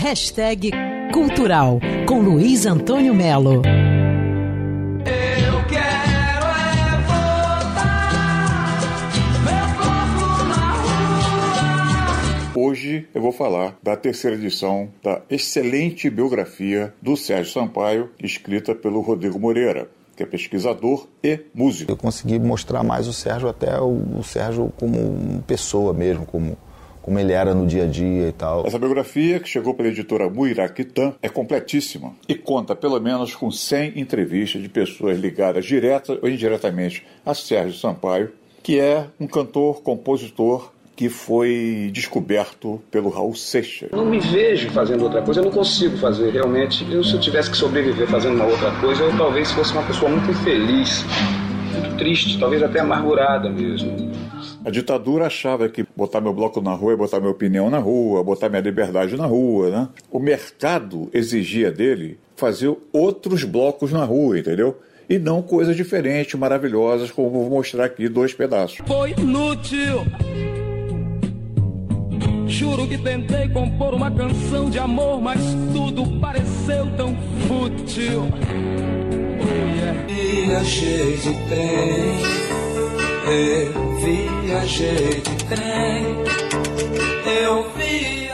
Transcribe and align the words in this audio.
Hashtag 0.00 0.70
Cultural 1.12 1.80
com 2.06 2.20
Luiz 2.20 2.66
Antônio 2.66 3.12
Melo. 3.12 3.62
Hoje 12.54 13.08
eu 13.12 13.20
vou 13.20 13.32
falar 13.32 13.76
da 13.82 13.96
terceira 13.96 14.36
edição 14.36 14.88
da 15.02 15.20
excelente 15.28 16.08
biografia 16.08 16.94
do 17.02 17.16
Sérgio 17.16 17.52
Sampaio, 17.52 18.08
escrita 18.22 18.76
pelo 18.76 19.00
Rodrigo 19.00 19.36
Moreira, 19.40 19.90
que 20.14 20.22
é 20.22 20.26
pesquisador 20.26 21.08
e 21.24 21.40
músico. 21.52 21.90
Eu 21.90 21.96
consegui 21.96 22.38
mostrar 22.38 22.84
mais 22.84 23.08
o 23.08 23.12
Sérgio, 23.12 23.48
até 23.48 23.80
o, 23.80 24.18
o 24.20 24.22
Sérgio 24.22 24.72
como 24.78 25.42
pessoa 25.42 25.92
mesmo, 25.92 26.24
como, 26.24 26.56
como 27.02 27.18
ele 27.18 27.32
era 27.32 27.54
no 27.54 27.66
dia 27.66 27.84
a 27.84 27.86
dia 27.86 28.28
e 28.28 28.32
tal. 28.32 28.66
Essa 28.66 28.78
biografia, 28.78 29.40
que 29.40 29.48
chegou 29.48 29.74
pela 29.74 29.88
editora 29.88 30.28
Muiraquitã, 30.28 31.14
é 31.22 31.28
completíssima 31.28 32.12
e 32.28 32.34
conta 32.34 32.74
pelo 32.74 33.00
menos 33.00 33.34
com 33.34 33.50
100 33.50 33.98
entrevistas 33.98 34.62
de 34.62 34.68
pessoas 34.68 35.18
ligadas 35.18 35.64
direta 35.64 36.18
ou 36.20 36.28
indiretamente 36.28 37.04
a 37.24 37.34
Sérgio 37.34 37.78
Sampaio, 37.78 38.30
que 38.62 38.78
é 38.78 39.06
um 39.18 39.26
cantor, 39.26 39.82
compositor, 39.82 40.72
que 40.98 41.08
foi 41.08 41.90
descoberto 41.92 42.82
pelo 42.90 43.08
Raul 43.08 43.32
Seixas. 43.32 43.88
Não 43.92 44.04
me 44.04 44.18
vejo 44.18 44.68
fazendo 44.70 45.04
outra 45.04 45.22
coisa, 45.22 45.38
eu 45.38 45.44
não 45.44 45.52
consigo 45.52 45.96
fazer 45.96 46.32
realmente. 46.32 46.84
Eu, 46.90 47.04
se 47.04 47.14
eu 47.14 47.20
tivesse 47.20 47.48
que 47.48 47.56
sobreviver 47.56 48.08
fazendo 48.08 48.34
uma 48.34 48.46
outra 48.46 48.72
coisa, 48.80 49.04
eu 49.04 49.16
talvez 49.16 49.52
fosse 49.52 49.72
uma 49.72 49.84
pessoa 49.84 50.10
muito 50.10 50.28
infeliz, 50.28 51.04
muito 51.72 51.96
triste, 51.98 52.36
talvez 52.40 52.64
até 52.64 52.80
amargurada 52.80 53.48
mesmo. 53.48 54.07
A 54.68 54.70
ditadura 54.70 55.24
achava 55.24 55.66
que 55.66 55.82
botar 55.96 56.20
meu 56.20 56.34
bloco 56.34 56.60
na 56.60 56.74
rua 56.74 56.92
é 56.92 56.96
botar 56.96 57.20
minha 57.20 57.32
opinião 57.32 57.70
na 57.70 57.78
rua, 57.78 58.22
botar 58.22 58.50
minha 58.50 58.60
liberdade 58.60 59.16
na 59.16 59.24
rua, 59.24 59.70
né? 59.70 59.88
O 60.10 60.18
mercado 60.18 61.08
exigia 61.14 61.72
dele 61.72 62.18
fazer 62.36 62.76
outros 62.92 63.44
blocos 63.44 63.92
na 63.92 64.04
rua, 64.04 64.38
entendeu? 64.38 64.78
E 65.08 65.18
não 65.18 65.40
coisas 65.40 65.74
diferentes, 65.74 66.34
maravilhosas, 66.34 67.10
como 67.10 67.30
vou 67.30 67.48
mostrar 67.48 67.86
aqui 67.86 68.10
dois 68.10 68.34
pedaços. 68.34 68.76
Foi 68.86 69.12
inútil 69.12 70.04
Juro 72.46 72.86
que 72.86 72.98
tentei 72.98 73.48
compor 73.48 73.94
uma 73.94 74.10
canção 74.10 74.68
de 74.68 74.78
amor, 74.78 75.18
mas 75.18 75.40
tudo 75.72 76.20
pareceu 76.20 76.86
tão 76.94 77.16
fútil. 77.46 78.28
Oh, 79.40 79.78
yeah. 79.78 79.98
Eu 80.10 80.46
viajei 80.46 81.16
de 81.16 81.32
trem, 81.48 82.18
vi. 82.18 82.37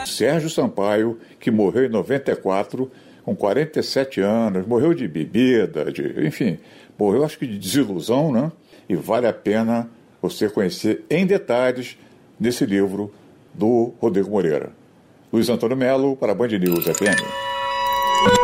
Sérgio 0.06 0.48
Sampaio, 0.48 1.19
que 1.41 1.50
morreu 1.50 1.87
em 1.87 1.89
94, 1.89 2.91
com 3.25 3.34
47 3.34 4.20
anos, 4.20 4.67
morreu 4.67 4.95
de 4.95 5.09
bebida, 5.09 5.91
de, 5.91 6.27
enfim, 6.27 6.59
morreu 6.98 7.25
acho 7.25 7.39
que 7.39 7.47
de 7.47 7.59
desilusão, 7.59 8.31
né? 8.31 8.53
E 8.89 8.95
vale 8.95 9.27
a 9.27 9.33
pena 9.33 9.91
você 10.22 10.48
conhecer 10.48 11.05
em 11.11 11.27
detalhes 11.27 11.98
nesse 12.39 12.65
livro 12.65 13.12
do 13.53 13.92
Rodrigo 14.00 14.31
Moreira. 14.31 14.70
Luiz 15.33 15.48
Antônio 15.48 15.77
Melo 15.77 16.17
para 16.17 16.33
a 16.33 16.34
Band 16.34 16.48
News 16.48 16.84
FM. 16.84 17.44